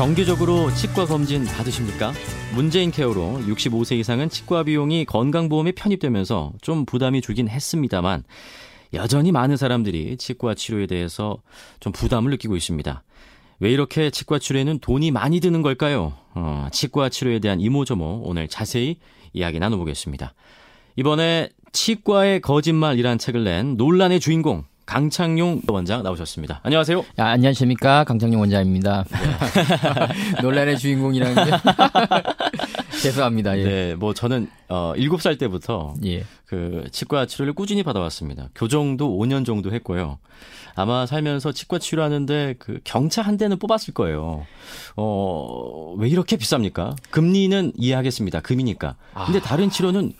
[0.00, 2.14] 정기적으로 치과 검진 받으십니까?
[2.54, 8.24] 문재인 케어로 65세 이상은 치과 비용이 건강보험에 편입되면서 좀 부담이 줄긴 했습니다만
[8.94, 11.42] 여전히 많은 사람들이 치과 치료에 대해서
[11.80, 13.02] 좀 부담을 느끼고 있습니다.
[13.58, 16.14] 왜 이렇게 치과 치료에는 돈이 많이 드는 걸까요?
[16.34, 18.96] 어, 치과 치료에 대한 이모저모 오늘 자세히
[19.34, 20.32] 이야기 나눠보겠습니다.
[20.96, 26.58] 이번에 치과의 거짓말이란 책을 낸 논란의 주인공 강창용 원장 나오셨습니다.
[26.64, 27.04] 안녕하세요.
[27.16, 29.04] 아, 안녕하십니까 강창용 원장입니다.
[29.08, 30.42] 네.
[30.42, 31.50] 논란의 주인공이라는 게
[33.00, 33.56] 죄송합니다.
[33.58, 33.62] 예.
[33.62, 36.24] 네, 뭐 저는 어 7살 때부터 예.
[36.44, 38.48] 그 치과 치료를 꾸준히 받아왔습니다.
[38.56, 40.18] 교정도 5년 정도 했고요.
[40.74, 44.44] 아마 살면서 치과 치료하는데 그 경차 한 대는 뽑았을 거예요.
[44.96, 46.96] 어, 왜 이렇게 비쌉니까?
[47.10, 48.40] 금리는 이해하겠습니다.
[48.40, 48.96] 금이니까.
[49.26, 49.42] 근데 아.
[49.42, 50.14] 다른 치료는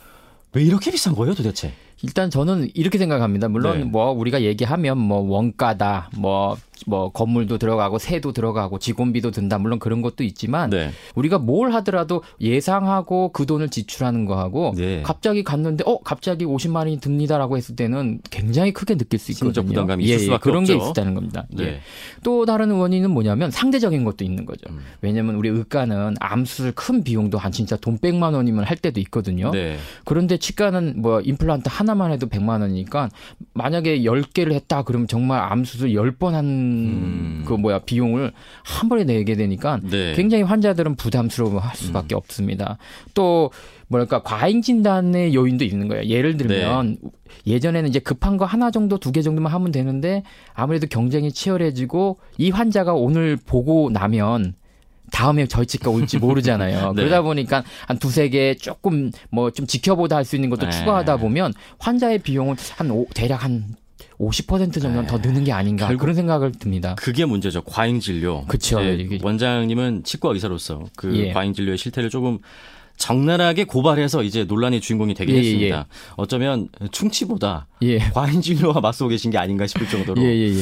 [0.52, 1.73] 왜 이렇게 비싼 거예요, 도대체?
[2.02, 3.48] 일단 저는 이렇게 생각합니다.
[3.48, 3.84] 물론 네.
[3.84, 10.02] 뭐 우리가 얘기하면 뭐 원가다, 뭐 뭐 건물도 들어가고 세도 들어가고 직원비도 든다 물론 그런
[10.02, 10.90] 것도 있지만 네.
[11.14, 15.02] 우리가 뭘 하더라도 예상하고 그 돈을 지출하는 거하고 네.
[15.02, 19.66] 갑자기 갔는데 어 갑자기 50만 원이 듭니다라고 했을 때는 굉장히 크게 느낄 수 있거든요.
[19.66, 20.78] 부담감이 있을 예, 예, 그런 없죠.
[20.78, 21.46] 게 있다는 겁니다.
[21.50, 21.64] 네.
[21.64, 21.80] 예.
[22.22, 24.70] 또 다른 원인은 뭐냐면 상대적인 것도 있는 거죠.
[24.70, 24.80] 음.
[25.00, 29.50] 왜냐하면 우리 의과는 암수술 큰 비용도 한 진짜 돈 100만 원이면 할 때도 있거든요.
[29.50, 29.76] 네.
[30.04, 33.09] 그런데 치과는 뭐 임플란트 하나만 해도 100만 원이니까
[33.54, 37.45] 만약에 10개를 했다 그러면 정말 암수술 10번 한 음.
[37.46, 38.32] 그 뭐야 비용을
[38.65, 40.15] 한 번에 내게 되니까 네.
[40.15, 42.18] 굉장히 환자들은 부담스러워할 수밖에 음.
[42.18, 42.79] 없습니다.
[43.15, 43.51] 또
[43.88, 46.04] 뭐랄까 과잉 진단의 요인도 있는 거예요.
[46.04, 47.10] 예를 들면 네.
[47.46, 50.23] 예전에는 이제 급한 거 하나 정도 두 개 정도만 하면 되는데
[50.54, 54.55] 아무래도 경쟁이 치열해지고 이 환자가 오늘 보고 나면
[55.10, 56.93] 다음에 저희 치과 올지 모르잖아요.
[56.95, 57.02] 네.
[57.02, 60.71] 그러다 보니까 한 두세 개 조금 뭐 좀 지켜보다 할 수 있는 것도 네.
[60.71, 63.65] 추가하다 보면 환자의 비용은 한 오, 대략 한
[64.21, 66.94] 50% 정도는 더 느는 게 아닌가 그런 생각을 듭니다.
[66.97, 67.62] 그게 문제죠.
[67.62, 68.44] 과잉 진료.
[68.47, 68.78] 그렇죠.
[68.81, 71.33] 네, 원장님은 치과 의사로서 그 예.
[71.33, 72.39] 과잉 진료의 실태를 조금
[72.99, 75.77] 적나라하게 고발해서 이제 논란의 주인공이 되긴 예, 예 했습니다.
[75.78, 75.84] 예.
[76.17, 77.99] 어쩌면 충치보다 예.
[77.99, 80.23] 과잉 진료와 맞서고 계신 게 아닌가 싶을 정도로.
[80.23, 80.53] 예,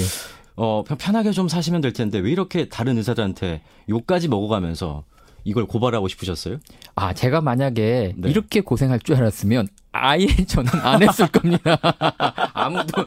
[0.55, 5.05] 어, 편하게 좀 사시면 될 텐데 왜 이렇게 다른 의사들한테 욕까지 먹어가면서
[5.45, 6.59] 이걸 고발하고 싶으셨어요?
[6.95, 8.31] 아, 제가 만약에 네.
[8.31, 11.79] 이렇게 고생할 줄 알았으면 아예 저는 안 했을 겁니다.
[12.53, 13.05] 아무도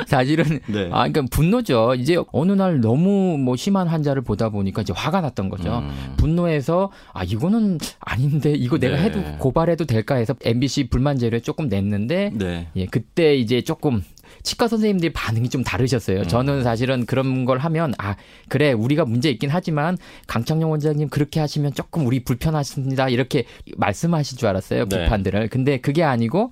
[0.06, 0.88] 사실은 네.
[0.92, 1.94] 아 그러니까 분노죠.
[1.96, 5.78] 이제 어느 날 너무 뭐 심한 환자를 보다 보니까 이제 화가 났던 거죠.
[5.78, 6.14] 음.
[6.16, 9.02] 분노해서 아 이거는 아닌데 이거 내가 네.
[9.04, 12.68] 해도 고발해도 될까 해서 MBC 불만 제를 조금 냈는데 네.
[12.76, 14.02] 예 그때 이제 조금
[14.42, 16.20] 치과 선생님들이 반응이 좀 다르셨어요.
[16.20, 16.28] 음.
[16.28, 18.16] 저는 사실은 그런 걸 하면 아
[18.48, 23.44] 그래 우리가 문제 있긴 하지만 강창용 원장님 그렇게 하시면 조금 우리 불편하십니다 이렇게
[23.76, 25.04] 말씀하실 줄 알았어요 네.
[25.04, 25.48] 비판들을.
[25.48, 26.50] 근데 그게 아니고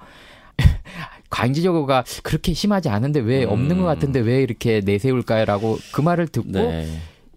[1.31, 3.81] 강지적어가 그렇게 심하지 않은데 왜 없는 음.
[3.81, 6.51] 것 같은데 왜 이렇게 내세울까요라고 그 말을 듣고.
[6.53, 6.87] 네.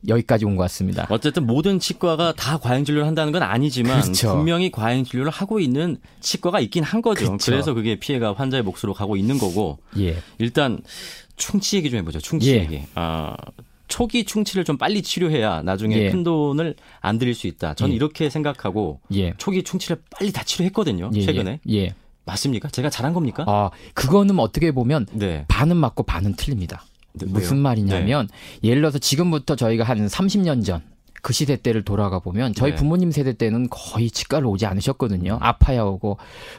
[0.07, 1.06] 여기까지 온 것 같습니다.
[1.12, 4.35] 어쨌든 모든 치과가 다 과잉 진료를 한다는 건 아니지만 그렇죠.
[4.35, 7.25] 분명히 과잉 진료를 하고 있는 치과가 있긴 한 거죠.
[7.28, 7.51] 그렇죠.
[7.51, 9.78] 그래서 그게 피해가 환자의 몫으로 가고 있는 거고.
[10.00, 10.16] 예.
[10.40, 10.80] 일단
[11.35, 12.19] 충치 얘기 좀 해보죠.
[12.19, 12.62] 충치 예.
[12.62, 12.81] 얘기.
[12.96, 13.35] 아,
[13.88, 16.09] 초기 충치를 좀 빨리 치료해야 나중에 예.
[16.09, 17.75] 큰 돈을 안 들일 수 있다.
[17.75, 17.96] 저는 예.
[17.97, 19.35] 이렇게 생각하고 예.
[19.38, 21.12] 초기 충치를 빨리 다 치료했거든요.
[21.13, 21.59] 예, 최근에.
[22.31, 22.34] 예.
[22.34, 22.69] 맞습니까?
[22.69, 23.44] 제가 잘한 겁니까?
[23.47, 25.46] 아, 그거는 어떻게 보면 네.
[25.47, 26.84] 반은 맞고 반은 틀립니다.
[27.14, 28.28] 네, 무슨 말이냐면
[28.62, 28.69] 네.
[28.69, 30.81] 예를 들어서 지금부터 저희가 한 30년 전
[31.22, 32.76] 그 시대 때를 돌아가 보면 저희 네.
[32.76, 35.34] 부모님 세대 때는 거의 치과를 오지 않으셨거든요.
[35.34, 35.38] 음.
[35.42, 36.18] 아파야 오고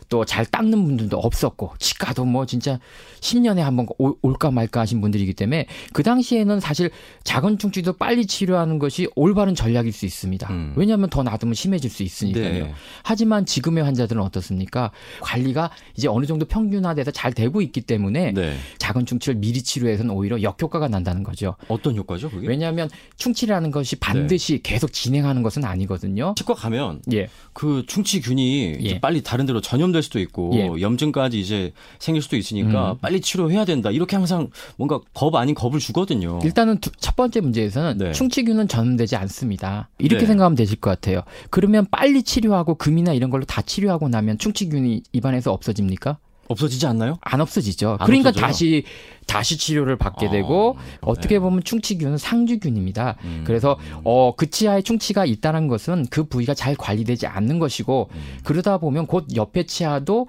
[0.08, 2.78] 또 잘 닦는 분들도 없었고 치과도 뭐 진짜
[3.20, 3.86] 10년에 한 번
[4.22, 6.90] 올까 말까 하신 분들이기 때문에 그 당시에는 사실
[7.24, 10.48] 작은 충치도 빨리 치료하는 것이 올바른 전략일 수 있습니다.
[10.50, 10.74] 음.
[10.76, 12.66] 왜냐하면 더 놔두면 심해질 수 있으니까요.
[12.66, 12.74] 네.
[13.02, 14.90] 하지만 지금의 환자들은 어떻습니까?
[15.20, 18.56] 관리가 이제 어느 정도 평균화돼서 잘 되고 있기 때문에 네.
[18.78, 21.56] 작은 충치를 미리 치료해서는 오히려 역효과가 난다는 거죠.
[21.68, 22.30] 어떤 효과죠?
[22.30, 22.46] 그게?
[22.46, 26.34] 왜냐하면 충치라는 것이 반드시 없이 계속 진행하는 것은 아니거든요.
[26.36, 27.28] 치과 가면 예.
[27.52, 29.00] 그 충치균이 예.
[29.00, 30.80] 빨리 다른 데로 전염될 수도 있고 예.
[30.80, 32.98] 염증까지 이제 생길 수도 있으니까 음.
[33.00, 33.90] 빨리 치료해야 된다.
[33.90, 36.40] 이렇게 항상 뭔가 겁 아닌 겁을 주거든요.
[36.44, 38.12] 일단은 두, 첫 번째 문제에서는 네.
[38.12, 39.88] 충치균은 전염되지 않습니다.
[39.98, 40.26] 이렇게 네.
[40.26, 41.22] 생각하면 되실 것 같아요.
[41.50, 46.18] 그러면 빨리 치료하고 금이나 이런 걸로 다 치료하고 나면 충치균이 입안에서 없어집니까?
[46.52, 47.18] 없어지지 않나요?
[47.20, 47.96] 안 없어지죠.
[47.98, 48.46] 안 그러니까 없어져요?
[48.46, 48.84] 다시
[49.26, 50.98] 다시 치료를 받게 아, 되고 네.
[51.02, 53.16] 어떻게 보면 충치균은 상주균입니다.
[53.24, 58.20] 음, 그래서 어, 그 치아에 충치가 있다는 것은 그 부위가 잘 관리되지 않는 것이고 음.
[58.44, 60.26] 그러다 보면 곧 옆에 치아도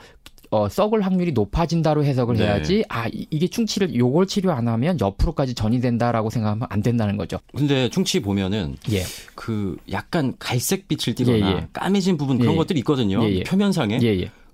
[0.51, 2.43] 어, 썩을 확률이 높아진다로 해석을 네.
[2.43, 7.17] 해야지 아 이 게 충치를 요걸 치료 안 하면 옆으로까지 전이 된다라고 생각하면 안 된다는
[7.17, 7.39] 거죠.
[7.57, 9.01] 근데 충치 보면은 예.
[9.33, 11.67] 그 약간 갈색 빛을 띠거나 예, 예.
[11.73, 12.57] 까매진 부분 그런 예, 예.
[12.59, 13.27] 것들이 있거든요.
[13.27, 13.99] 예, 표면상에.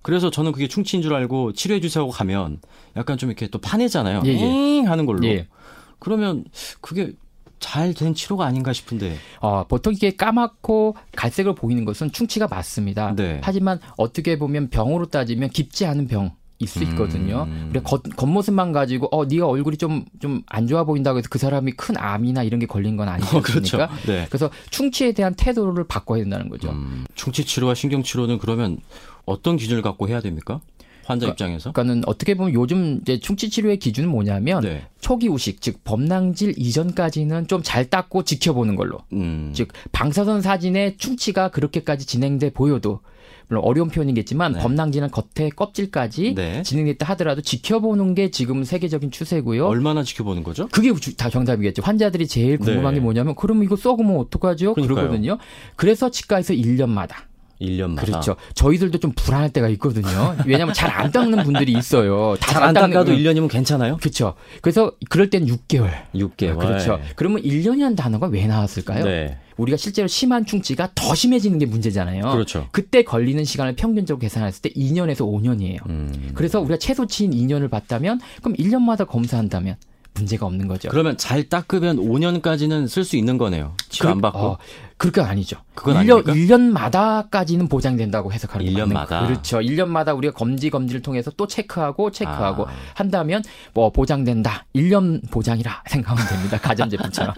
[0.02, 2.60] 그래서 저는 그게 충치인 줄 알고 치료해 주세요 하고 가면
[2.96, 4.22] 약간 좀 이렇게 또 파내잖아요.
[4.26, 4.82] 예, 예.
[4.88, 5.26] 하는 걸로.
[5.28, 5.48] 예.
[6.00, 6.46] 그러면
[6.82, 7.14] 그게
[7.60, 9.18] 잘 된 치료가 아닌가 싶은데.
[9.42, 13.14] 어, 보통 이게 까맣고 갈색을 보이는 것은 충치가 맞습니다.
[13.16, 13.42] 네.
[13.44, 16.32] 하지만 어떻게 보면 병으로 따지면 깊지 않은 병.
[16.62, 17.44] 있수 있거든요.
[17.48, 17.68] 음.
[17.70, 21.72] 우리가 겉, 겉모습만 가지고 어 네가 얼굴이 좀 좀 안 좋아 보인다고 해서 그 사람이
[21.72, 23.78] 큰 암이나 이런 게 걸린 건 아니지 어, 그렇죠.
[24.06, 24.26] 네.
[24.30, 26.70] 그래서 충치에 대한 태도를 바꿔야 된다는 거죠.
[26.72, 27.06] 음.
[27.16, 28.78] 충치 치료와 신경 치료는 그러면
[29.30, 30.62] 어떤 기준을 갖고 해야 됩니까?
[31.06, 31.72] 환자 그러니까, 입장에서?
[31.72, 34.84] 그러니까는 어떻게 보면 요즘 이제 충치 치료의 기준은 뭐냐면 네.
[35.00, 39.00] 초기 우식 즉 범낭질 이전까지는 좀 잘 닦고 지켜보는 걸로.
[39.14, 39.52] 음.
[39.54, 43.00] 즉 방사선 사진에 충치가 그렇게까지 진행돼 보여도
[43.48, 44.60] 물론 어려운 표현이겠지만 네.
[44.60, 46.62] 범낭질은 겉에 껍질까지 네.
[46.62, 49.66] 진행됐다 하더라도 지켜보는 게 지금 세계적인 추세고요.
[49.68, 50.68] 얼마나 지켜보는 거죠?
[50.72, 51.82] 그게 다 정답이겠죠.
[51.82, 53.00] 환자들이 제일 궁금한 네.
[53.00, 54.76] 게 뭐냐면 그러면 이거 썩으면 어떡하죠?
[54.76, 54.96] 그러니까요.
[54.96, 55.38] 그러거든요.
[55.76, 57.29] 그래서 치과에서 1년마다
[57.62, 57.98] 1년마다.
[58.06, 58.36] 그렇죠.
[58.54, 60.36] 저희들도 좀 불안할 때가 있거든요.
[60.46, 62.36] 왜냐하면 잘 안 닦는 분들이 있어요.
[62.40, 63.98] 잘 안 닦아도 1년이면 괜찮아요?
[63.98, 64.36] 그렇죠.
[64.62, 65.92] 그래서 그럴 땐 6개월.
[66.16, 66.58] 6개월.
[66.58, 67.00] 그렇죠.
[67.16, 69.06] 그러면 1년이라는 단어가 왜 나왔을까요?
[69.06, 69.38] 네.
[69.58, 72.32] 우리가 실제로 심한 충치가 더 심해지는 게 문제잖아요.
[72.32, 72.68] 그렇죠.
[72.72, 75.88] 그때 걸리는 시간을 평균적으로 계산했을 때 2년에서 5년이에요.
[75.90, 76.32] 음.
[76.34, 79.76] 그래서 우리가 최소치인 2년을 봤다면 그럼 1년마다 검사한다면
[80.20, 80.90] 문제가 없는 거죠.
[80.90, 83.74] 그러면 잘 닦으면 5년까지는 쓸 수 있는 거네요.
[83.90, 84.40] 치료 그, 안 받고.
[84.40, 84.58] 어,
[84.98, 85.58] 그건 아니죠.
[85.76, 86.34] 그건 1년, 아닙니까?
[86.34, 89.26] 1년마다까지는 보장된다고 해석하는 1년마다.
[89.26, 89.60] 그렇죠.
[89.60, 92.72] 1년마다 우리가 검지 검지를 통해서 또 체크하고 체크하고 아.
[92.96, 93.42] 한다면
[93.74, 94.66] 뭐 보장된다.
[94.76, 96.60] 1년 보장이라 생각하면 됩니다.
[96.60, 97.34] 가전제품처럼.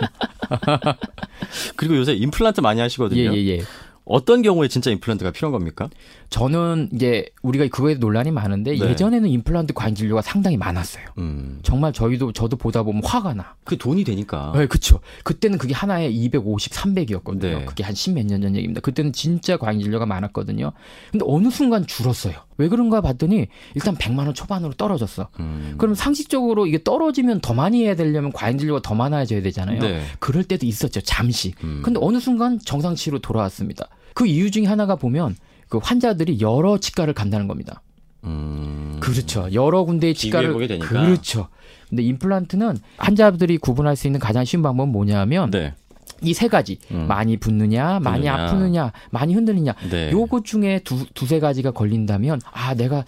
[1.75, 3.22] 그리고 요새 임플란트 많이 하시거든요.
[3.22, 3.62] 예, 예, 예.
[4.03, 5.89] 어떤 경우에 진짜 임플란트가 필요한 겁니까?
[6.30, 8.89] 저는 이제 우리가 그거에 논란이 많은데 네.
[8.89, 11.06] 예전에는 임플란트 과잉 진료가 상당히 많았어요.
[11.18, 11.59] 음.
[11.63, 13.56] 정말 저희도 저도 보다 보면 화가 나.
[13.63, 14.53] 그 돈이 되니까.
[14.56, 15.00] 네, 그렇죠.
[15.24, 17.39] 그때는 그게 하나에 250, 300이었거든요.
[17.42, 17.65] 네.
[17.65, 18.81] 그게 한 십 몇 년 전 얘기입니다.
[18.81, 20.71] 그때는 진짜 과잉 진료가 많았거든요.
[21.12, 22.33] 근데 어느 순간 줄었어요.
[22.57, 25.30] 왜 그런가 봤더니 일단 100만 원 초반으로 떨어졌어.
[25.39, 25.75] 음.
[25.77, 29.80] 그럼 상식적으로 이게 떨어지면 더 많이 해야 되려면 과잉 진료가 더 많아져야 되잖아요.
[29.81, 30.03] 네.
[30.19, 31.01] 그럴 때도 있었죠.
[31.01, 31.53] 잠시.
[31.63, 31.81] 음.
[31.83, 33.88] 근데 어느 순간 정상치로 돌아왔습니다.
[34.13, 35.36] 그 이유 중에 하나가 보면
[35.69, 37.81] 그 환자들이 여러 치과를 간다는 겁니다.
[38.24, 38.98] 음.
[39.00, 39.48] 그렇죠.
[39.54, 40.88] 여러 군데의 치과를 보게 되니까.
[40.88, 41.48] 그렇죠.
[41.90, 45.74] 근데 임플란트는 환자들이 구분할 수 있는 가장 쉬운 방법은 뭐냐면 네.
[46.22, 47.08] 이세 가지 음.
[47.08, 48.34] 많이 붓느냐, 많이 붓느냐.
[48.34, 49.74] 아프느냐, 많이 흔들리냐.
[49.90, 50.12] 네.
[50.12, 53.04] 요것 중에 두 두세 가지가 걸린다면 아 내가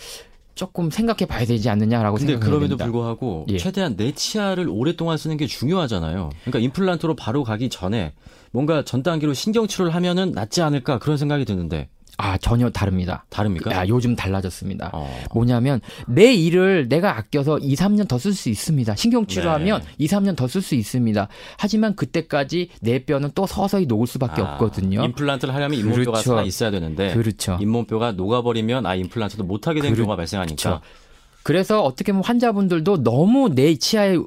[0.56, 2.46] 조금 생각해 봐야 되지 않느냐라고 생각합니다.
[2.46, 3.58] 근데 그럼에도 불구하고 예.
[3.58, 6.30] 최대한 내 치아를 오랫동안 쓰는 게 중요하잖아요.
[6.44, 8.14] 그러니까 임플란트로 바로 가기 전에
[8.52, 13.25] 뭔가 전 단계로 신경 치료를 하면은 낫지 않을까 그런 생각이 드는데 아, 전혀 다릅니다.
[13.30, 13.71] 다릅니까?
[13.71, 14.92] 야, 요즘 달라졌습니다.
[14.94, 15.24] 어.
[15.33, 18.95] 뭐냐면 내 일을 내가 아껴서 2, 3년 더 쓸 수 있습니다.
[18.95, 19.88] 신경 치료하면 네.
[19.98, 21.27] 2, 3년 더 쓸 수 있습니다.
[21.57, 25.04] 하지만 그때까지 내 뼈는 또 서서히 녹을 수밖에 아, 없거든요.
[25.06, 26.42] 임플란트를 하려면 잇몸뼈가 그렇죠.
[26.48, 27.57] 있어야 되는데 그렇죠.
[27.60, 30.04] 잇몸뼈가 녹아버리면 아 임플란트도 못 하게 되는 그렇죠.
[30.04, 30.81] 경우가 발생하니까
[31.44, 34.18] 그래서 어떻게 보면 환자분들도 너무 내 치아에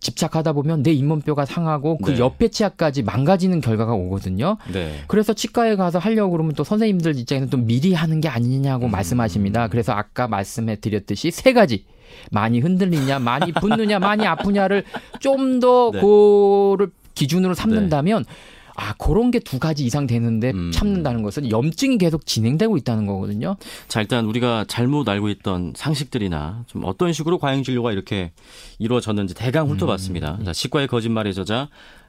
[0.00, 2.18] 집착하다 보면 내 잇몸뼈가 상하고 그 네.
[2.20, 4.56] 옆에 치아까지 망가지는 결과가 오거든요.
[4.72, 5.02] 네.
[5.08, 8.92] 그래서 치과에 가서 하려고 그러면 또 선생님들 입장에서 좀 미리 하는 게 아니냐고 음.
[8.92, 9.66] 말씀하십니다.
[9.68, 11.84] 그래서 아까 말씀해 드렸듯이 세 가지
[12.30, 14.84] 많이 흔들리냐, 많이 붓느냐, 많이 아프냐를
[15.18, 16.00] 좀더 네.
[16.00, 18.30] 그를 기준으로 삼는다면 네.
[18.74, 20.70] 아 그런 게 두 가지 이상 되는데 음.
[20.72, 23.56] 참는다는 것은 염증이 계속 진행되고 있다는 거거든요.
[23.88, 28.32] 자 일단 우리가 잘못 알고 있던 상식들이나 좀 어떤 식으로 과잉 진료가 이렇게
[28.78, 30.38] 이루어졌는지 대강 훑어봤습니다.
[30.40, 30.44] 음.
[30.44, 31.68] 자 치과의 거짓말의 저자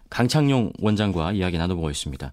[0.10, 2.32] 강창용 원장과 이야기 나눠보고 있습니다.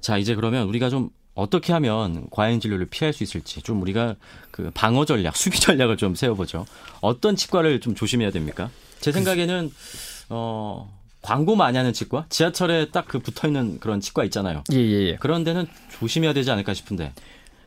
[0.00, 4.16] 자 이제 그러면 우리가 좀 어떻게 하면 과잉 진료를 피할 수 있을지 좀 우리가
[4.50, 6.66] 그 방어 전략, 수비 전략을 좀 세워보죠.
[7.00, 8.68] 어떤 치과를 좀 조심해야 됩니까?
[9.00, 9.70] 제 생각에는
[10.28, 14.64] 어 광고 많이 하는 치과, 지하철에 딱 그 붙어 있는 그런 치과 있잖아요.
[14.72, 15.16] 예, 예, 예.
[15.16, 15.66] 그런 데는
[15.98, 17.12] 조심해야 되지 않을까 싶은데.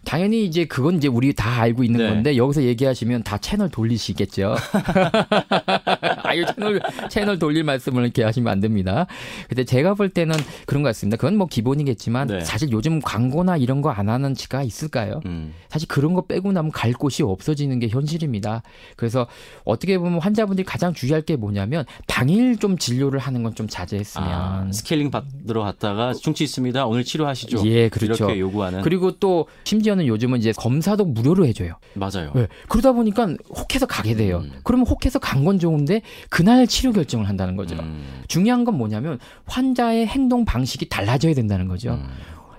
[0.03, 2.07] 당연히 이제 그건 이제 우리 다 알고 있는 네.
[2.09, 4.55] 건데 여기서 얘기하시면 다 채널 돌리시겠죠.
[6.35, 9.07] 아유 채널 채널 돌릴 말씀을 이렇게 하시면 안 됩니다.
[9.47, 11.17] 근데 제가 볼 때는 그런 것 같습니다.
[11.17, 12.39] 그건 뭐 기본이겠지만 네.
[12.41, 15.21] 사실 요즘 광고나 이런 거 안 하는 치과 있을까요?
[15.25, 15.53] 음.
[15.69, 18.61] 사실 그런 거 빼고 나면 갈 곳이 없어지는 게 현실입니다.
[18.97, 19.25] 그래서
[19.63, 24.67] 어떻게 보면 환자분들이 가장 주의할 게 뭐냐면 당일 좀 진료를 하는 건 좀 자제했으면 아,
[24.73, 26.85] 스케일링 받으러 갔다가 충치 있습니다.
[26.87, 27.65] 오늘 치료하시죠.
[27.67, 28.25] 예, 그렇죠.
[28.25, 31.75] 이렇게 요구하는 그리고 또 심지어 심지어는 요즘은 이제 검사도 무료로 해줘요.
[31.93, 32.31] 맞아요.
[32.33, 32.47] 네.
[32.67, 34.39] 그러다 보니까 혹해서 가게 돼요.
[34.43, 34.51] 음.
[34.63, 37.75] 그러면 혹해서 간 건 좋은데 그날 치료 결정을 한다는 거죠.
[37.75, 38.23] 음.
[38.27, 41.93] 중요한 건 뭐냐면 환자의 행동 방식이 달라져야 된다는 거죠.
[41.93, 42.07] 음.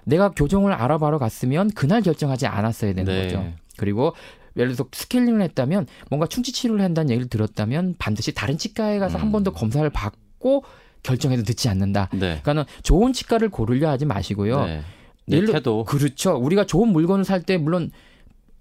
[0.05, 3.23] 내가 교정을 알아봐러 갔으면 그날 결정하지 않았어야 되는 네.
[3.25, 3.53] 거죠.
[3.77, 4.15] 그리고
[4.57, 9.43] 예를 들어서 스케일링을 했다면 뭔가 충치 치료를 한다는 얘기를 들었다면 반드시 다른 치과에 가서 한번
[9.43, 10.65] 더 검사를 받고
[11.03, 12.09] 결정해도 늦지 않는다.
[12.13, 12.19] 네.
[12.19, 14.65] 그러니까는 좋은 치과를 고르려 하지 마시고요.
[14.65, 14.83] 네.
[15.27, 15.85] 내 태도.
[15.85, 16.37] 그렇죠.
[16.37, 17.91] 우리가 좋은 물건을 살 때 물론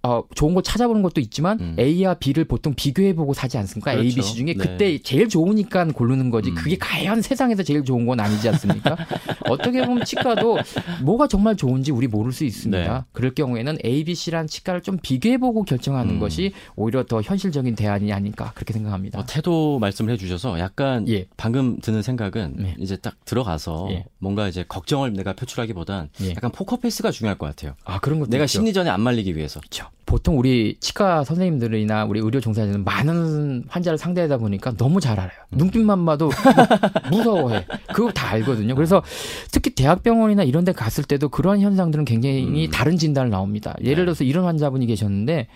[0.05, 1.75] 어, 좋은 걸 찾아보는 것도 있지만 음.
[1.79, 3.91] A와 B를 보통 비교해보고 사지 않습니까?
[3.91, 4.07] 그렇죠.
[4.07, 4.53] A, B, C 중에 네.
[4.53, 6.51] 그때 제일 좋으니까 고르는 거지.
[6.51, 6.55] 음.
[6.55, 8.95] 그게 과연 세상에서 제일 좋은 건 아니지 않습니까?
[9.49, 10.57] 어떻게 보면 치과도
[11.01, 12.93] 뭐가 정말 좋은지 우리 모를 수 있습니다.
[12.93, 13.01] 네.
[13.11, 16.19] 그럴 경우에는 A, B, C란 치과를 좀 비교해보고 결정하는 음.
[16.19, 19.19] 것이 오히려 더 현실적인 대안이 아닐까 그렇게 생각합니다.
[19.19, 21.25] 어, 태도 말씀을 해주셔서 약간 예.
[21.37, 22.75] 방금 드는 생각은 예.
[22.79, 24.05] 이제 딱 들어가서 예.
[24.19, 26.31] 뭔가 이제 걱정을 내가 표출하기보단 예.
[26.31, 27.73] 약간 포커페이스가 중요할 것 같아요.
[27.83, 28.45] 아 그런 것도 내가.
[28.45, 29.59] 심리전에 안 말리기 위해서.
[29.59, 29.87] 그렇죠.
[30.05, 35.37] 보통 우리 치과 선생님들이나 우리 의료 종사자들은 많은 환자를 상대하다 보니까 너무 잘 알아요.
[35.53, 35.57] 음.
[35.57, 36.29] 눈빛만 봐도
[37.11, 37.65] 무서워해.
[37.93, 38.75] 그거 다 알거든요.
[38.75, 39.01] 그래서
[39.51, 42.71] 특히 대학병원이나 이런 데 갔을 때도 그러한 현상들은 굉장히 음.
[42.71, 43.75] 다른 진단을 나옵니다.
[43.81, 44.01] 예를 네.
[44.05, 45.47] 들어서 이런 환자분이 계셨는데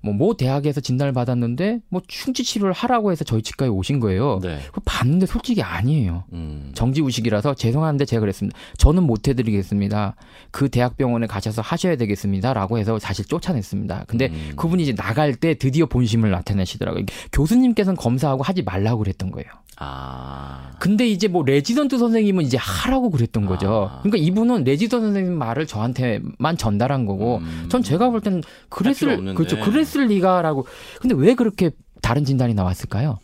[0.00, 4.38] 뭐, 모 대학에서 진단을 받았는데, 뭐, 충치 치료를 하라고 해서 저희 치과에 오신 거예요.
[4.42, 4.60] 네.
[4.72, 6.24] 그 봤는데 솔직히 아니에요.
[6.32, 6.70] 음.
[6.74, 8.56] 정지우식이라서 죄송한데 제가 그랬습니다.
[8.78, 10.14] 저는 못 해드리겠습니다.
[10.50, 12.52] 그 대학병원에 가셔서 하셔야 되겠습니다.
[12.52, 14.04] 라고 해서 사실 쫓아냈습니다.
[14.06, 14.52] 근데 음.
[14.56, 17.04] 그분이 이제 나갈 때 드디어 본심을 나타내시더라고요.
[17.32, 19.48] 교수님께서는 검사하고 하지 말라고 그랬던 거예요.
[19.80, 20.72] 아.
[20.78, 23.90] 근데 이제 뭐 레지던트 선생님은 이제 하라고 그랬던 거죠.
[23.92, 24.00] 아.
[24.02, 27.66] 그러니까 이분은 레지던트 선생님 말을 저한테만 전달한 거고, 음.
[27.68, 29.60] 전 제가 볼 때는 그랬을, 그렇죠.
[29.60, 30.66] 그랬을 리가라고.
[31.00, 31.70] 근데 왜 그렇게
[32.02, 33.18] 다른 진단이 나왔을까요?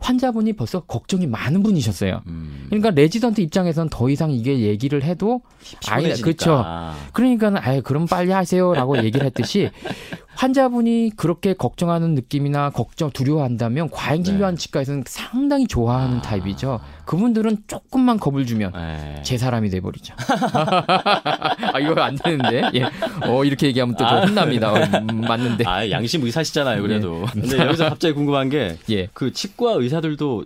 [0.00, 2.22] 환자분이 벌써 걱정이 많은 분이셨어요.
[2.26, 2.66] 음.
[2.68, 5.42] 그러니까 레지던트 입장에서는 더 이상 이게 얘기를 해도
[5.88, 6.64] 아니 그렇죠.
[7.12, 9.70] 그러니까 아예 그럼 빨리 하세요라고 얘기를 했듯이
[10.34, 14.58] 환자분이 그렇게 걱정하는 느낌이나 걱정 두려워한다면 과잉 진료한 네.
[14.58, 16.22] 치과에서는 상당히 좋아하는 아.
[16.22, 16.80] 타입이죠.
[17.04, 19.22] 그분들은 조금만 겁을 주면 네.
[19.22, 20.14] 제 사람이 돼 버리죠.
[21.72, 22.62] 아 이거 안 되는데.
[22.74, 22.84] 예.
[23.26, 24.20] 어 이렇게 얘기하면 또 아.
[24.24, 24.72] 혼납니다.
[24.72, 25.64] 어, 음, 맞는데.
[25.66, 27.22] 아 양심 의사시잖아요, 그래도.
[27.36, 27.40] 예.
[27.40, 29.08] 근데 여기서 갑자기 궁금한 게그 예.
[29.12, 30.44] 그 치과 의사들도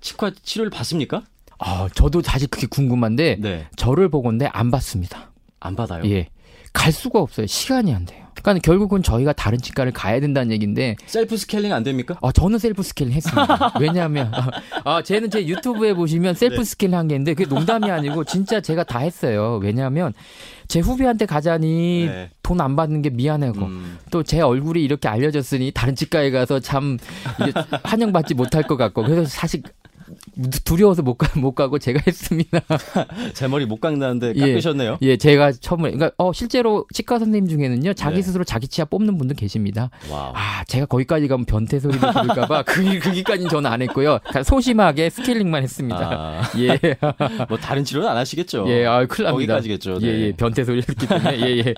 [0.00, 1.22] 치과 치료를 받습니까?
[1.58, 3.66] 아, 저도 사실 그게 궁금한데 네.
[3.76, 5.30] 저를 보건데 안 받습니다.
[5.60, 6.02] 안 받아요?
[6.06, 6.28] 예.
[6.72, 7.46] 갈 수가 없어요.
[7.46, 8.26] 시간이 안 돼요.
[8.42, 12.16] 그러니까 결국은 저희가 다른 치과를 가야 된다는 얘기인데 셀프 스케일링 안 됩니까?
[12.22, 13.74] 아 저는 셀프 스케일링 했습니다.
[13.80, 14.50] 왜냐하면 아,
[14.84, 16.64] 아 쟤는 제 유튜브에 보시면 셀프 네.
[16.64, 19.58] 스케일링 한 게 있는데 그게 농담이 아니고 진짜 제가 다 했어요.
[19.62, 20.12] 왜냐하면
[20.68, 22.30] 제 후배한테 가자니 네.
[22.42, 23.98] 돈 안 받는 게 미안하고 음.
[24.10, 26.98] 또 제 얼굴이 이렇게 알려졌으니 다른 치과에 가서 참
[27.82, 29.62] 환영받지 못할 것 같고 그래서 사실
[30.64, 32.60] 두려워서 못, 가, 못 가고 제가 했습니다.
[33.34, 34.40] 제 머리 못 깎는다는데 예.
[34.40, 34.98] 깎으셨네요?
[35.02, 38.22] 예, 예, 제가 처음에, 그러니까, 어, 실제로 치과 선생님 중에는요, 자기 네.
[38.22, 39.90] 스스로 자기 치아 뽑는 분도 계십니다.
[40.08, 40.32] wow.
[40.34, 44.20] 아, 제가 거기까지 가면 변태 소리를 들을까봐, 그, 거기까지는 저는 안 했고요.
[44.44, 45.98] 소심하게 스케일링만 했습니다.
[45.98, 46.42] 아.
[46.58, 46.78] 예.
[47.48, 48.64] 뭐, 다른 치료는 안 하시겠죠?
[48.68, 49.54] 예, 아, 큰일 납니다.
[49.54, 49.98] 거기까지겠죠.
[49.98, 50.06] 네.
[50.06, 51.74] 예, 예, 변태 소리를 듣기 때문에, 예, 예.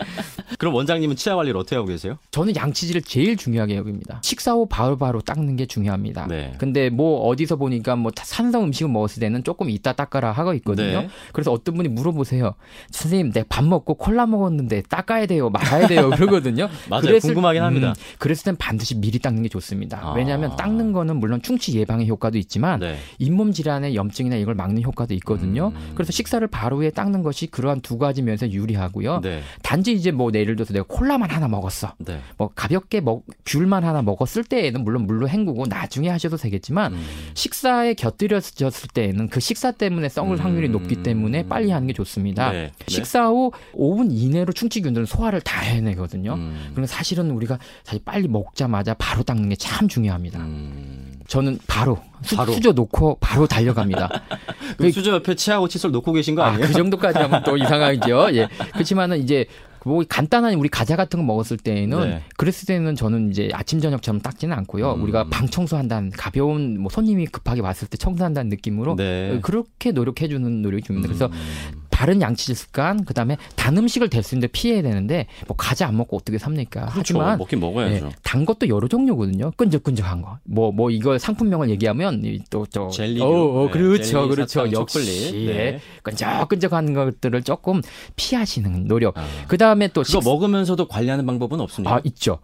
[0.58, 2.18] 그럼 원장님은 치아 관리를 어떻게 하고 계세요?
[2.30, 4.20] 저는 양치질을 제일 중요하게 여깁니다.
[4.22, 6.26] 식사 후 바로바로 닦는 게 중요합니다.
[6.28, 6.54] 네.
[6.58, 11.02] 근데 뭐, 어디서 보니까 뭐, 산성 음식을 먹었을 때는 조금 이따 닦아라 하고 있거든요.
[11.02, 11.08] 네.
[11.32, 12.54] 그래서 어떤 분이 물어보세요.
[12.90, 16.10] 선생님, 내가 밥 먹고 콜라 먹었는데 닦아야 돼요, 말아야 돼요.
[16.10, 16.68] 그러거든요.
[16.88, 17.02] 맞아요.
[17.02, 17.88] 그랬을, 궁금하긴 합니다.
[17.90, 19.98] 음, 그랬을 땐 반드시 미리 닦는 게 좋습니다.
[20.02, 20.12] 아.
[20.12, 22.96] 왜냐하면 닦는 거는 물론 충치 예방의 효과도 있지만 네.
[23.18, 25.72] 잇몸 질환의 염증이나 이걸 막는 효과도 있거든요.
[25.74, 25.92] 음.
[25.94, 29.20] 그래서 식사를 바로 후에 닦는 것이 그러한 두 가지 면에서 유리하고요.
[29.20, 29.42] 네.
[29.62, 31.94] 단지 이제 뭐 예를 들어서 내가 콜라만 하나 먹었어.
[31.98, 32.20] 네.
[32.36, 37.02] 뭐 가볍게 먹 귤만 하나 먹었을 때에는 물론 물로 헹구고 나중에 하셔도 되겠지만 음.
[37.34, 40.72] 식사에 곁들여 졌을 때에는 그 식사 때문에 썩을 확률이 음.
[40.72, 42.50] 높기 때문에 빨리 하는 게 좋습니다.
[42.52, 42.62] 네.
[42.76, 42.84] 네.
[42.88, 46.34] 식사 후 5분 이내로 충치균들은 소화를 다 해내거든요.
[46.34, 46.70] 음.
[46.72, 50.40] 그럼 사실은 우리가 사실 빨리 먹자마자 바로 닦는 게 참 중요합니다.
[50.40, 51.12] 음.
[51.28, 52.52] 저는 바로, 수, 바로.
[52.52, 54.08] 수저 놓고 바로 달려갑니다.
[54.76, 56.64] 그 수저 옆에 치하고 칫솔 놓고 계신 거 아니에요?
[56.64, 58.34] 아, 그 정도까지 하면 또 이상하죠.
[58.34, 58.48] 예.
[58.72, 59.46] 그렇지만은 이제
[59.84, 62.22] 뭐 간단한 우리 과자 같은 거 먹었을 때에는 네.
[62.36, 64.94] 그랬을 때는 저는 이제 아침 저녁처럼 닦지는 않고요.
[64.94, 65.02] 음.
[65.02, 69.38] 우리가 방 청소한다는 가벼운 뭐 손님이 급하게 왔을 때 청소한다는 느낌으로 네.
[69.42, 71.08] 그렇게 노력해 주는 노력이 줍니다.
[71.08, 71.81] 그래서 음.
[72.02, 75.96] 다른 양치질 습관, 그 다음에 단 음식을 될 수 있는데 피해야 되는데 뭐 과자 안
[75.96, 76.80] 먹고 어떻게 삽니까?
[76.86, 76.98] 그렇죠.
[76.98, 78.06] 하지만 먹긴 먹어야죠.
[78.06, 79.52] 네, 단 것도 여러 종류거든요.
[79.56, 80.38] 끈적끈적한 거.
[80.42, 83.20] 뭐뭐 뭐 이거 상품명을 얘기하면 또 저 젤리.
[83.22, 84.60] 어, 어 그렇죠, 젤리, 그렇죠.
[84.64, 85.48] 사탕, 역시 네.
[85.48, 85.80] 예.
[86.02, 87.82] 끈적끈적한 것들을 조금
[88.16, 89.16] 피하시는 노력.
[89.16, 89.24] 아.
[89.46, 90.28] 그 다음에 또 그거 식...
[90.28, 91.94] 먹으면서도 관리하는 방법은 없습니까?
[91.96, 92.38] 아 있죠.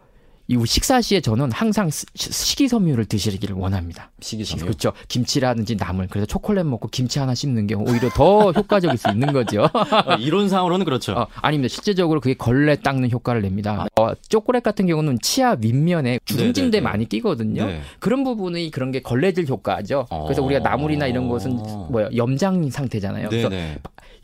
[0.51, 4.11] 이 식사 시에 저는 항상 식이섬유를 드시기를 원합니다.
[4.21, 4.65] 식이섬유.
[4.65, 4.95] 그렇죠.
[5.09, 6.07] 김치라든지 나물.
[6.09, 9.65] 그래서 초콜릿 먹고 김치 하나 씹는 게 오히려 더 효과적일 수 있는 거죠.
[9.65, 11.13] 어, 이론상으로는 그렇죠.
[11.13, 11.71] 어, 아닙니다.
[11.71, 13.87] 실제적으로 그게 걸레 닦는 효과를 냅니다.
[13.95, 14.01] 아.
[14.01, 16.81] 어, 초콜릿 같은 경우는 치아 윗면에 주름진데 네, 네, 네.
[16.81, 17.67] 많이 끼거든요.
[17.67, 17.83] 네.
[17.99, 20.07] 그런 부분이 그런 게 걸레질 효과죠.
[20.25, 21.59] 그래서 우리가 나물이나 이런 것은
[21.91, 23.29] 뭐야 염장 상태잖아요.
[23.29, 23.51] 그래서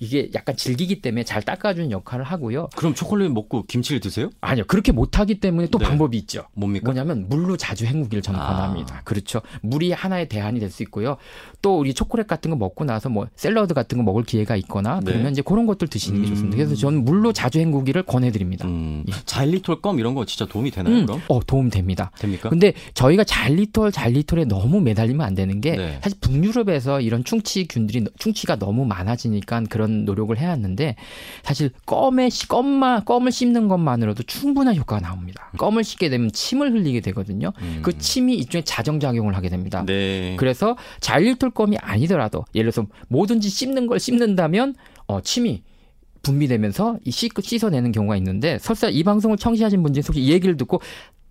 [0.04, 2.68] 이게 약간 질기기 때문에 잘 닦아주는 역할을 하고요.
[2.76, 4.30] 그럼 초콜릿 먹고 김치를 드세요?
[4.40, 4.64] 아니요.
[4.66, 6.44] 그렇게 못하기 때문에 또 방법이 방법이 있죠.
[6.54, 6.86] 뭡니까?
[6.86, 8.46] 뭐냐면 물로 자주 헹구기를 저는 아.
[8.46, 9.02] 권합니다.
[9.04, 9.40] 그렇죠.
[9.62, 11.18] 물이 하나의 대안이 될 수 있고요.
[11.62, 15.12] 또 우리 초콜릿 같은 거 먹고 나서 뭐 샐러드 같은 거 먹을 기회가 있거나 네.
[15.12, 16.30] 그러면 이제 그런 것들 드시는 게 음.
[16.30, 16.56] 좋습니다.
[16.56, 18.66] 그래서 저는 물로 자주 헹구기를 권해드립니다.
[18.66, 19.04] 음.
[19.08, 19.12] 예.
[19.24, 20.94] 자일리톨 껌 이런 거 진짜 도움이 되나요?
[20.96, 21.06] 음.
[21.06, 21.20] 그럼?
[21.28, 22.10] 어 도움 됩니다.
[22.18, 22.48] 됩니까?
[22.48, 25.98] 근데 저희가 자일리톨 자일리톨에 너무 매달리면 안 되는 게 네.
[26.02, 30.96] 사실 북유럽에서 이런 충치균들이 충치가 너무 많아지니까 그런 노력을 해왔는데
[31.42, 35.50] 사실 껌에 껌만 껌을 씹는 것만으로도 충분한 효과가 나옵니다.
[35.56, 37.52] 껌을 씹게 되면 침을 흘리게 되거든요.
[37.60, 37.80] 음.
[37.82, 39.84] 그 침이 일종의 자정작용을 하게 됩니다.
[39.86, 40.34] 네.
[40.38, 44.74] 그래서 자일리톨 껌이 아니더라도 예를 들어서 뭐든지 씹는 걸 씹는다면
[45.06, 45.62] 어 침이
[46.22, 50.80] 분비되면서 씻, 씻어내는 경우가 있는데 설사 이 방송을 청취하신 분들 혹시 이 얘기를 듣고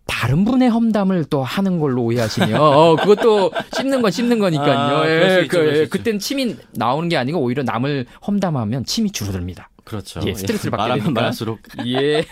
[0.06, 4.78] 다른 분의 험담을 또 하는 걸로 오해하시면 어, 그것도 씹는 건 씹는 거니까요.
[4.78, 9.70] 아, 예, 그, 예, 그땐 침이 나오는 게 아니고 오히려 남을 험담하면 침이 줄어듭니다.
[9.84, 10.22] 그렇죠.
[10.26, 11.22] 예, 스트레스를 받게 말하면 되니까.
[11.22, 12.26] 말할수록 예.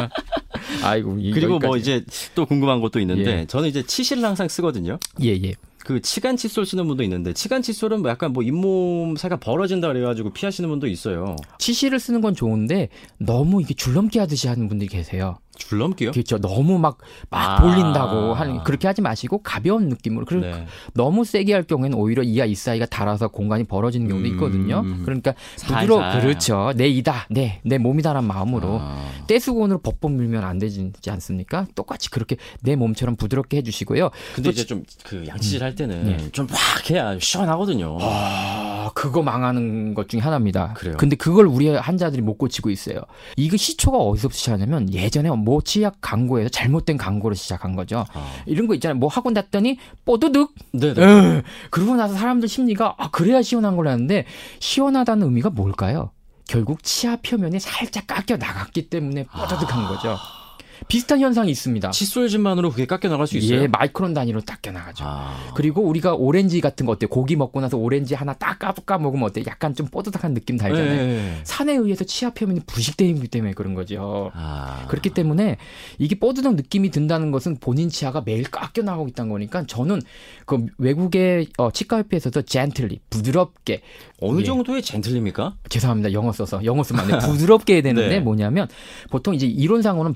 [0.82, 1.66] 아이고 그리고 여기까지.
[1.66, 3.46] 뭐 이제 또 궁금한 것도 있는데 예.
[3.46, 4.98] 저는 이제 치실을 항상 쓰거든요.
[5.22, 5.54] 예, 예.
[5.78, 10.34] 그 치간 칫솔 쓰는 분도 있는데 치간 칫솔은 뭐 약간 뭐 잇몸 사이가 벌어진다 그래가지고
[10.34, 11.36] 피하시는 분도 있어요.
[11.58, 12.88] 치실을 쓰는 건 좋은데
[13.18, 15.38] 너무 이게 줄넘기 하듯이 하는 분들이 계세요.
[15.58, 16.12] 줄넘기요?
[16.12, 16.38] 그렇죠.
[16.38, 16.98] 너무 막막
[17.30, 18.40] 막 돌린다고 아.
[18.40, 20.24] 하는 그렇게 하지 마시고 가벼운 느낌으로.
[20.24, 20.66] 그리고 네.
[20.94, 24.34] 너무 세게 할 경우에는 오히려 이하 이 사이가 닳아서 공간이 벌어지는 경우도 음.
[24.34, 24.80] 있거든요.
[24.80, 25.02] 음.
[25.04, 25.34] 그러니까
[25.66, 26.72] 부드러 그렇죠.
[26.76, 29.04] 내 이다, 내 내 몸이다란 마음으로 아.
[29.26, 31.66] 떼수건으로 벅벅 밀면 안 되지 않습니까?
[31.74, 34.10] 똑같이 그렇게 내 몸처럼 부드럽게 해주시고요.
[34.34, 36.30] 근데 이제 좀 그 양치질 할 때는 네.
[36.32, 36.56] 좀막
[36.90, 37.98] 해야 시원하거든요.
[38.00, 38.67] 아,
[38.98, 40.72] 그거 망하는 것 중에 하나입니다.
[40.72, 40.96] 그래요.
[40.98, 43.00] 근데 그걸 우리 환자들이 못 고치고 있어요.
[43.36, 48.04] 이거 시초가 어디서부터 시작하냐면 예전에 모 치약 광고에서 잘못된 광고를 시작한 거죠.
[48.12, 48.32] 아.
[48.44, 48.98] 이런 거 있잖아요.
[48.98, 50.52] 뭐 학원 갔더니 뽀드득.
[50.72, 50.94] 네.
[50.94, 51.42] 네.
[51.70, 54.24] 그러고 나서 사람들 심리가 아 그래야 시원한 걸라는데
[54.58, 56.10] 시원하다는 의미가 뭘까요?
[56.48, 59.88] 결국 치아 표면이 살짝 깎여 나갔기 때문에 뽀드득한 아.
[59.90, 60.16] 거죠.
[60.86, 61.90] 비슷한 현상이 있습니다.
[61.90, 63.62] 칫솔질만으로 그게 깎여 나갈 수 있어요?
[63.62, 65.04] 예, 마이크론 단위로 깎여 나가죠.
[65.06, 65.52] 아.
[65.54, 67.08] 그리고 우리가 오렌지 같은 거 어때요?
[67.08, 69.44] 고기 먹고 나서 오렌지 하나 딱 까까 먹으면 어때요?
[69.48, 71.06] 약간 좀 뽀드득한 느낌 달잖아요.
[71.06, 71.40] 네.
[71.44, 74.30] 산에 의해서 치아 표면이 부식되기 때문에 그런 거죠.
[74.34, 74.86] 아.
[74.88, 75.56] 그렇기 때문에
[75.98, 80.00] 이게 뽀드득 느낌이 든다는 것은 본인 치아가 매일 깎여 나가고 있다는 거니까 저는
[80.46, 83.82] 그 외국의 어, 치과협회에서도 젠틀리 부드럽게
[84.20, 84.44] 어느 예.
[84.44, 85.56] 정도의 젠틀리입니까?
[85.68, 86.12] 죄송합니다.
[86.12, 87.26] 영어 써서 영어 쓰면 안 돼.
[87.26, 88.20] 부드럽게 해야 되는데 네.
[88.20, 88.68] 뭐냐면
[89.10, 90.14] 보통 이제 이론상으로는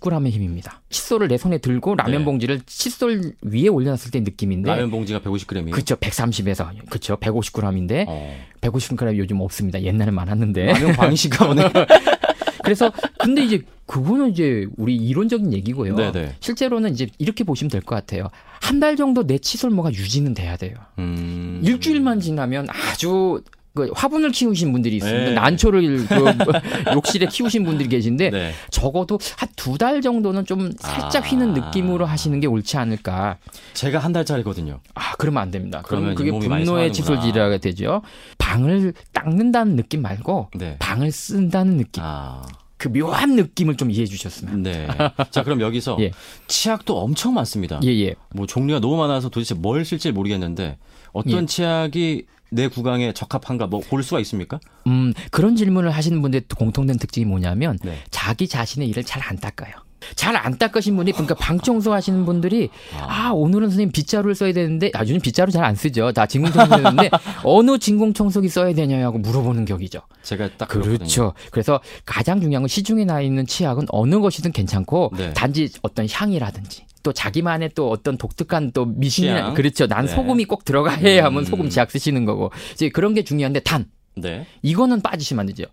[0.00, 0.80] 150g의 힘입니다.
[0.90, 2.24] 칫솔을 내 손에 들고 라면 네.
[2.24, 5.70] 봉지를 칫솔 위에 올려놨을 때 느낌인데 라면 봉지가 150g이에요?
[5.70, 5.96] 그렇죠.
[5.96, 7.16] 130에서 그렇죠.
[7.16, 8.36] 150g인데 어.
[8.60, 9.80] 150g 요즘 없습니다.
[9.82, 11.70] 옛날엔 많았는데 라면 방식가 오늘
[12.64, 15.96] 그래서 근데 이제 그거는 이제 우리 이론적인 얘기고요.
[15.96, 16.36] 네네.
[16.40, 18.30] 실제로는 이제 이렇게 보시면 될 것 같아요.
[18.62, 20.74] 한 달 정도 내 칫솔모가 유지는 돼야 돼요.
[20.98, 21.60] 음...
[21.62, 23.42] 일주일만 지나면 아주
[23.74, 25.24] 그 화분을 키우신 분들이 있습니다.
[25.24, 25.32] 네.
[25.34, 28.52] 난초를 그 욕실에 키우신 분들이 계신데 네.
[28.70, 31.52] 적어도 한 두 달 정도는 좀 살짝 휘는 아...
[31.66, 33.38] 느낌으로 하시는 게 옳지 않을까.
[33.72, 34.80] 제가 한 달짜리거든요.
[34.94, 35.82] 아, 그러면 안 됩니다.
[35.84, 38.02] 그러면 그게 분노의 칫솔질이라고 되죠.
[38.38, 40.76] 방을 닦는다는 느낌 말고 네.
[40.78, 42.02] 방을 쓴다는 느낌.
[42.04, 42.42] 아...
[42.76, 44.62] 그 묘한 느낌을 좀 이해해 주셨으면.
[44.62, 44.86] 네.
[45.30, 46.10] 자, 그럼 여기서 예.
[46.46, 47.80] 치약도 엄청 많습니다.
[47.82, 48.14] 예, 예.
[48.34, 50.76] 뭐 종류가 너무 많아서 도대체 뭘 쓸지 모르겠는데
[51.12, 51.46] 어떤 예.
[51.46, 54.60] 치약이 내 구강에 적합한가 뭐 볼 수가 있습니까?
[54.86, 57.98] 음, 그런 질문을 하시는 분들의 공통된 특징이 뭐냐면 네.
[58.10, 59.72] 자기 자신의 일을 잘 안 닦아요.
[60.16, 62.68] 잘안 닦으신 분이 그러니까 방 청소하시는 분들이
[63.00, 63.28] 아.
[63.28, 66.12] 아, 오늘은 선생님 빗자루를 써야 되는데 아 요즘 빗자루 잘 안 쓰죠.
[66.12, 67.10] 다 진공 청소기인데
[67.42, 70.00] 어느 진공 청소기 써야 되냐고 물어보는 격이죠.
[70.22, 70.88] 제가 딱 그렇죠.
[70.88, 71.32] 그렇거든요.
[71.50, 75.32] 그래서 가장 중요한 건 시중에 나 있는 치약은 어느 것이든 괜찮고 네.
[75.32, 79.86] 단지 어떤 향이라든지 또 자기만의 또 어떤 독특한 또 미신이 그렇죠.
[79.86, 80.12] 난 네.
[80.12, 81.44] 소금이 꼭 들어가야 하면 음.
[81.44, 83.84] 소금 치약 쓰시는 거고 이제 그런 게 중요한데 단
[84.16, 84.46] 네.
[84.62, 85.64] 이거는 빠지시면 안 되죠.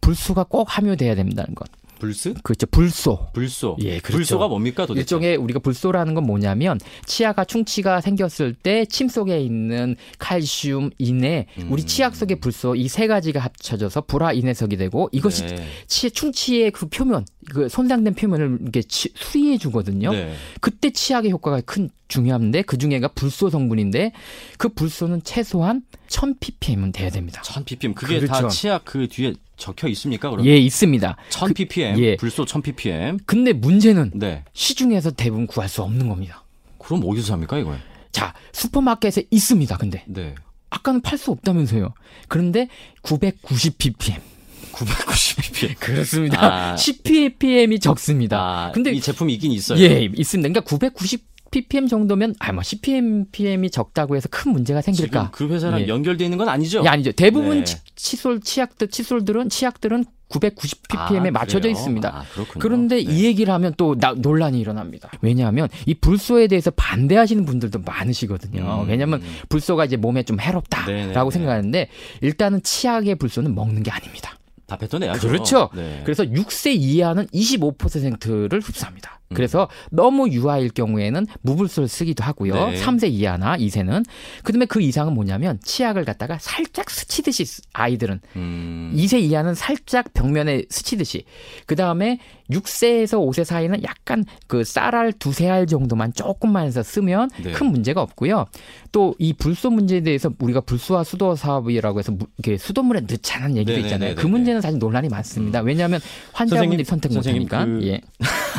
[0.00, 1.68] 불수가 꼭 함유돼야 된다는 것.
[1.98, 2.32] 불스?
[2.42, 2.66] 그렇죠.
[2.66, 3.26] 불소.
[3.34, 3.76] 불소.
[3.80, 4.12] 예, 그렇죠.
[4.16, 5.00] 불소가 뭡니까 도대체?
[5.02, 11.66] 일종의 우리가 불소라는 건 뭐냐면 치아가 충치가 생겼을 때 침 속에 있는 칼슘, 인해, 음.
[11.70, 15.66] 우리 치약 속의 불소 이 세 가지가 합쳐져서 불화인해석이 되고 이것이 네.
[15.88, 20.12] 치 충치의 그 표면, 그 손상된 표면을 이렇게 치, 수리해 주거든요.
[20.12, 20.34] 네.
[20.60, 24.12] 그때 치약의 효과가 큰 중요한데 그 중에가 불소 성분인데
[24.58, 27.42] 그 불소는 최소한 1000ppm은 돼야 됩니다.
[27.42, 28.32] 1000ppm 그게 그렇죠.
[28.32, 30.30] 다 치약 그 뒤에 적혀 있습니까?
[30.30, 30.50] 그러면?
[30.50, 31.16] 예, 있습니다.
[31.30, 32.16] 1000ppm 그, 예.
[32.16, 33.20] 불소 1000ppm.
[33.26, 34.44] 근데 문제는 네.
[34.52, 36.44] 시중에서 대부분 구할 수 없는 겁니다.
[36.78, 37.78] 그럼 어디서 삽니까 이걸?
[38.12, 39.76] 자, 슈퍼마켓에 있습니다.
[39.76, 40.34] 근데 네.
[40.70, 41.92] 아까는 팔 수 없다면서요.
[42.28, 42.68] 그런데
[43.02, 44.29] 990ppm.
[44.72, 45.76] 990ppm.
[45.78, 46.38] 그렇습니다.
[46.72, 46.74] 아.
[46.74, 48.38] 10ppm이 적습니다.
[48.38, 49.78] 아, 근데 이 제품이 있긴 있어요.
[49.80, 50.48] 예, 있습니다.
[50.48, 55.30] 그러니까 990 ppm 정도면 아뭐 10ppm이 적다고 해서 큰 문제가 생길까?
[55.32, 55.88] 그 회사랑 예.
[55.88, 56.82] 연결돼 있는 건 아니죠?
[56.84, 57.12] 예, 아니죠.
[57.12, 57.64] 대부분 네.
[57.64, 61.72] 치, 칫솔 치약들 칫솔들은 치약들은 990ppm에 아, 맞춰져 그래요?
[61.72, 62.08] 있습니다.
[62.08, 62.24] 아,
[62.58, 63.18] 그런데이 네.
[63.24, 65.10] 얘기를 하면 또 나, 논란이 일어납니다.
[65.20, 68.82] 왜냐하면 이 불소에 대해서 반대하시는 분들도 많으시거든요.
[68.84, 69.36] 음, 왜냐하면 음.
[69.48, 71.88] 불소가 이제 몸에 좀 해롭다라고 네네, 생각하는데
[72.20, 74.36] 일단은 치약의 불소는 먹는 게 아닙니다.
[74.70, 75.26] 다 뱉어내야죠.
[75.26, 75.68] 그렇죠.
[75.74, 76.02] 네.
[76.04, 79.19] 그래서 6세 이하는 25%를 흡수합니다.
[79.30, 79.34] 음.
[79.34, 82.54] 그래서 너무 유아일 경우에는 무불소를 쓰기도 하고요.
[82.70, 82.80] 네.
[82.82, 84.04] 3세 이하나 2세는
[84.42, 88.92] 그다음에 그 이상은 뭐냐면 치약을 갖다가 살짝 스치듯이 아이들은 음.
[88.96, 91.24] 2세 이하는 살짝 벽면에 스치듯이
[91.66, 92.18] 그다음에
[92.50, 97.52] 6세에서 5세 사이는 약간 그 쌀알 두세 알 정도만 조금만 해서 쓰면 네.
[97.52, 98.46] 큰 문제가 없고요.
[98.90, 103.86] 또 이 불소 문제에 대해서 우리가 불소화 수도 사업이라고 해서 이게 수돗물에 넣자는 얘기도 네네네네네.
[103.86, 104.14] 있잖아요.
[104.14, 105.60] 그 문제는 사실 논란이 많습니다.
[105.60, 105.66] 음.
[105.66, 106.00] 왜냐하면
[106.32, 107.66] 환자분들이 선택 못하니까.
[107.66, 107.80] 그...
[107.82, 108.00] 예.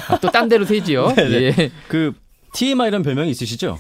[0.08, 1.14] 아, 또딴 데로 세지요.
[1.20, 1.72] 예.
[1.88, 2.14] 그
[2.54, 3.80] TMI 이런 별명이 있으시죠?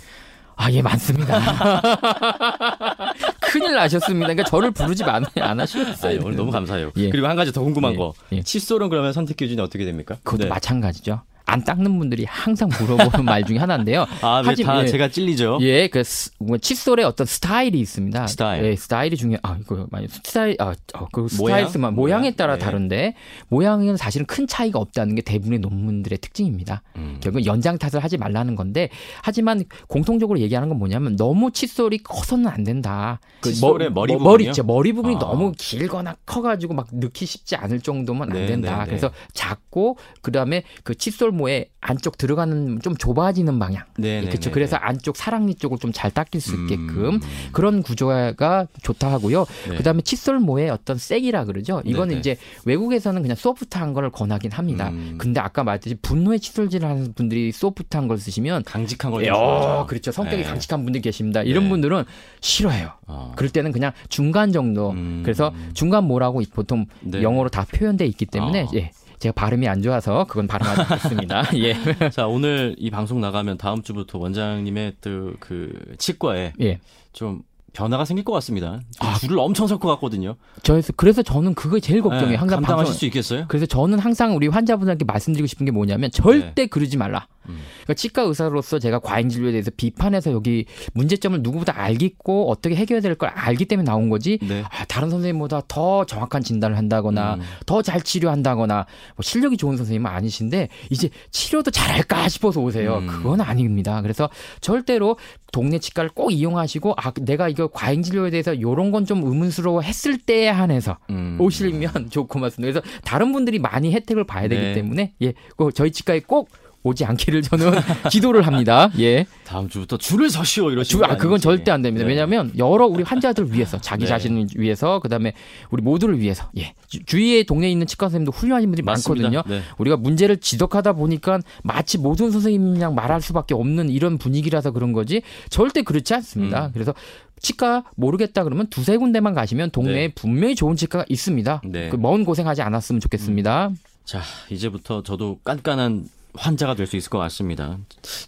[0.55, 1.81] 아, 예, 많습니다.
[3.41, 4.27] 큰일 나셨습니다.
[4.27, 6.19] 그러니까 저를 부르지 안, 안 하시겠어요.
[6.19, 6.91] 아, 오늘 너무 감사해요.
[6.97, 7.09] 예.
[7.09, 7.97] 그리고 한 가지 더 궁금한 예.
[7.97, 8.13] 거.
[8.31, 8.43] 예.
[8.43, 10.17] 칫솔은 그러면 선택 기준이 어떻게 됩니까?
[10.23, 10.49] 그것도 네.
[10.49, 11.21] 마찬가지죠.
[11.51, 14.07] 안 닦는 분들이 항상 물어보는 말 중에 하나인데요.
[14.21, 15.59] 아, 하지만 예, 제가 찔리죠.
[15.61, 18.27] 예, 그뭐 칫솔에 어떤 스타일이 있습니다.
[18.27, 18.65] 스타일.
[18.65, 19.37] 예, 스타일이 중요.
[19.43, 22.21] 아, 이거 많이 스타일 아, 어, 그 스타일스만 모양?
[22.21, 22.59] 모양 에 따라 네.
[22.59, 23.15] 다른데
[23.49, 26.83] 모양은 사실은 큰 차이가 없다는 게 대부분의 논문들의 특징입니다.
[26.95, 27.19] 음.
[27.21, 28.89] 결국 연장 탓을 하지 말라는 건데
[29.21, 33.19] 하지만 공통적으로 얘기하는 건 뭐냐면 너무 칫솔이 커서는 안 된다.
[33.41, 35.19] 그 칫솔의 머, 머리 부분이 머리, 머리 부분이 아.
[35.19, 38.71] 너무 길거나 커가지고 막 넣기 쉽지 않을 정도면 안 네, 된다.
[38.71, 43.83] 네, 네, 그래서 작고 그다음에 그 칫솔 모에 안쪽 들어가는 좀 좁아지는 방향.
[43.97, 44.51] 네, 그렇죠.
[44.51, 47.21] 그래서 안쪽 사랑니 쪽을 좀 잘 닦일 수 있게끔 음.
[47.51, 49.45] 그런 구조가 좋다 하고요.
[49.69, 49.75] 네.
[49.75, 51.81] 그다음에 칫솔모의 어떤 색이라 그러죠.
[51.85, 52.19] 이거는 네네.
[52.19, 54.89] 이제 외국에서는 그냥 소프트한 걸 권하긴 합니다.
[54.89, 55.15] 음.
[55.17, 60.11] 근데 아까 말했듯이 분노의 칫솔질 하는 분들이 소프트한 걸 쓰시면 강직한 걸 어, 그렇죠.
[60.11, 60.43] 성격이 네.
[60.43, 61.43] 강직한 분들 계십니다.
[61.43, 61.69] 이런 네.
[61.69, 62.05] 분들은
[62.39, 62.93] 싫어해요.
[63.07, 63.33] 어.
[63.35, 64.91] 그럴 때는 그냥 중간 정도.
[64.91, 65.21] 음.
[65.23, 67.21] 그래서 중간 뭐라고 보통 네.
[67.21, 68.67] 영어로 다 표현돼 있기 때문에 어.
[68.75, 68.91] 예.
[69.21, 71.43] 제가 발음이 안 좋아서 그건 발음하지 않겠습니다.
[71.61, 72.09] 예.
[72.09, 76.79] 자, 오늘 이 방송 나가면 다음 주부터 원장님의 또그 치과에 예.
[77.13, 78.79] 좀 변화가 생길 것 같습니다.
[78.99, 80.35] 아, 줄을 엄청 설 것 같거든요.
[80.63, 82.29] 저에서 그래서 저는 그게 제일 걱정이에요.
[82.31, 83.45] 네, 항상 감당하실 방송, 수 있겠어요?
[83.47, 86.65] 그래서 저는 항상 우리 환자분들께 말씀드리고 싶은 게 뭐냐면 절대 네.
[86.67, 87.27] 그러지 말라.
[87.49, 87.57] 음.
[87.83, 93.15] 그러니까 치과 의사로서 제가 과잉 진료에 대해서 비판해서 여기 문제점을 누구보다 알겠고 어떻게 해결해야 될
[93.15, 94.37] 걸 알기 때문에 나온 거지.
[94.41, 94.63] 네.
[94.69, 97.41] 아, 다른 선생님보다 더 정확한 진단을 한다거나 음.
[97.65, 102.97] 더잘 치료한다거나 뭐 실력이 좋은 선생님은 아니신데 이제 치료도 잘할까 싶어서 오세요.
[102.99, 103.07] 음.
[103.07, 104.01] 그건 아닙니다.
[104.01, 104.29] 그래서
[104.61, 105.17] 절대로
[105.51, 110.17] 동네 치과를 꼭 이용하시고 아 내가 이거 과잉 진료에 대해서 요런 건 좀 의문스러워 했을
[110.19, 111.35] 때에 한해서 음.
[111.39, 112.79] 오시면 좋고 맞습니다.
[112.81, 114.73] 그래서 다른 분들이 많이 혜택을 봐야 되기 네.
[114.73, 116.49] 때문에 예, 그 저희 치과에 꼭
[116.83, 117.73] 오지 않기를 저는
[118.09, 118.89] 기도를 합니다.
[118.97, 119.27] 예.
[119.43, 122.05] 다음 주부터 줄을 서시오 이러시면 아 그건 절대 안 됩니다.
[122.05, 122.09] 네.
[122.09, 124.09] 왜냐하면 여러 우리 환자들 위해서 자기 네.
[124.09, 125.33] 자신을 위해서 그다음에
[125.69, 126.73] 우리 모두를 위해서 예.
[127.05, 129.29] 주 위에 동네에 있는 치과 선생님도 훌륭하신 분들이 맞습니다.
[129.29, 129.55] 많거든요.
[129.55, 129.63] 네.
[129.77, 135.21] 우리가 문제를 지적하다 보니까 마치 모든 선생님이랑 말할 수밖에 없는 이런 분위기라서 그런 거지
[135.51, 136.67] 절대 그렇지 않습니다.
[136.67, 136.71] 음.
[136.73, 136.95] 그래서
[137.41, 140.13] 치과 모르겠다 그러면 두세 군데만 가시면 동네에 네.
[140.13, 141.61] 분명히 좋은 치과가 있습니다.
[141.65, 141.89] 네.
[141.89, 143.67] 그먼 고생하지 않았으면 좋겠습니다.
[143.69, 143.77] 음.
[144.05, 147.77] 자 이제부터 저도 깐깐한 환자가 될 수 있을 것 같습니다.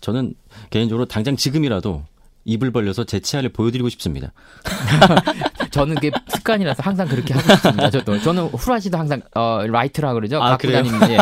[0.02, 0.34] 저는
[0.70, 2.04] 개인적으로 당장 지금이라도
[2.46, 4.34] 입을 벌려서 제 치아를 보여드리고 싶습니다.
[5.72, 7.90] 저는 그게 습관이라서 항상 그렇게 하고 싶습니다.
[7.90, 10.42] 저도 저는 후라시도 항상 어, 라이트라 그러죠.
[10.42, 11.18] 아, 갖고 다니는 예.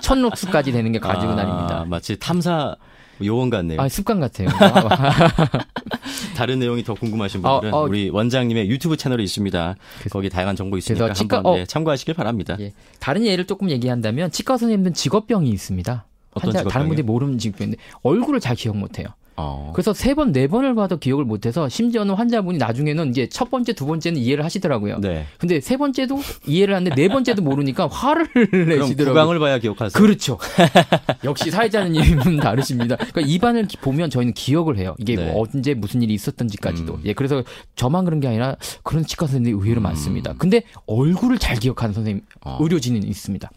[0.00, 1.84] 천록수까지 되는 게 가지고 아, 다닙니다.
[1.88, 2.76] 마치 탐사
[3.24, 3.80] 요원 같네요.
[3.80, 4.48] 아, 습관 같아요.
[6.36, 9.76] 다른 내용이 더 궁금하신 분들은 어, 어, 우리 원장님의 유튜브 채널이 있습니다.
[10.10, 12.56] 거기 다양한 정보 있으니까 치과, 한번 네, 참고하시길 바랍니다.
[12.60, 12.72] 예.
[12.98, 16.04] 다른 예를 조금 얘기한다면 치과 선생님들은 직업병이 있습니다.
[16.32, 19.08] 환자 다른 분들이 모르는 직업인데 얼굴을 잘 기억 못해요.
[19.36, 19.72] 어.
[19.74, 23.86] 그래서 세 번, 네 번을 봐도 기억을 못해서 심지어는 환자분이 나중에는 이제 첫 번째, 두
[23.86, 24.98] 번째는 이해를 하시더라고요.
[25.00, 25.26] 네.
[25.38, 29.14] 근데 세 번째도 이해를 하는데 네 번째도 모르니까 화를 내시더라고요.
[29.14, 30.00] 구강을 봐야 기억하세요.
[30.02, 30.38] 그렇죠.
[31.24, 32.96] 역시 사회자는 이분 다르십니다.
[32.96, 34.94] 그러니까 입안을 보면 저희는 기억을 해요.
[34.98, 35.24] 이게 네.
[35.24, 36.94] 뭐 언제 무슨 일이 있었던지까지도.
[36.94, 37.00] 음.
[37.04, 37.42] 예, 그래서
[37.76, 39.84] 저만 그런 게 아니라 그런 치과 선생님이 의외로 음.
[39.84, 40.34] 많습니다.
[40.38, 42.58] 근데 얼굴을 잘 기억하는 선생님, 어.
[42.60, 43.50] 의료진은 있습니다.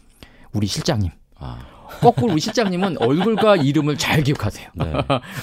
[0.52, 1.10] 우리 실장님.
[1.38, 1.73] 아.
[2.00, 4.68] 거꾸로 우리 실장님은 얼굴과 이름을 잘 기억하세요.
[4.74, 4.92] 네.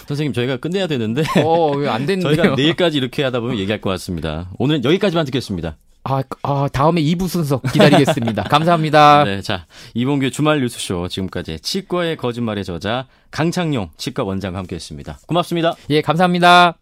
[0.07, 2.35] 선생님 저희가 끝내야 되는데 어, 안 됐는데요.
[2.35, 4.49] 저희가 내일까지 이렇게 하다 보면 얘기할 것 같습니다.
[4.57, 5.77] 오늘은 여기까지만 듣겠습니다.
[6.03, 8.43] 아, 아 다음에 2부 순서 기다리겠습니다.
[8.43, 9.23] 감사합니다.
[9.25, 15.19] 네, 자 이봉규 주말 뉴스쇼 지금까지 치과의 거짓말의 저자 강창용 치과 원장과 함께했습니다.
[15.27, 15.75] 고맙습니다.
[15.89, 16.75] 예, 감사합니다.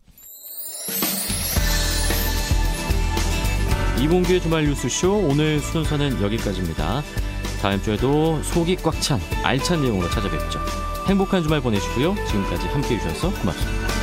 [4.01, 7.03] 이봉규의 주말 뉴스쇼 오늘 순서는 여기까지입니다.
[7.61, 10.59] 다음 주에도 속이 꽉 찬 알찬 내용으로 찾아뵙죠.
[11.07, 12.15] 행복한 주말 보내시고요.
[12.27, 13.98] 지금까지 함께 해 주셔서 고맙습니다.